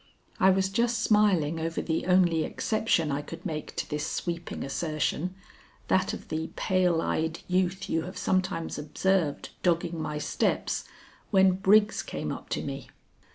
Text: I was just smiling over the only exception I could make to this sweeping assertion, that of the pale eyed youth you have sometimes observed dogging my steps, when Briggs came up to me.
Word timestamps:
I 0.39 0.49
was 0.49 0.69
just 0.69 0.97
smiling 1.03 1.59
over 1.59 1.79
the 1.79 2.07
only 2.07 2.43
exception 2.43 3.11
I 3.11 3.21
could 3.21 3.45
make 3.45 3.75
to 3.75 3.87
this 3.87 4.07
sweeping 4.07 4.63
assertion, 4.63 5.35
that 5.89 6.11
of 6.11 6.29
the 6.29 6.47
pale 6.55 7.01
eyed 7.03 7.41
youth 7.47 7.87
you 7.87 8.01
have 8.01 8.17
sometimes 8.17 8.79
observed 8.79 9.49
dogging 9.61 10.01
my 10.01 10.17
steps, 10.17 10.85
when 11.29 11.51
Briggs 11.51 12.01
came 12.01 12.31
up 12.31 12.49
to 12.49 12.63
me. 12.63 12.89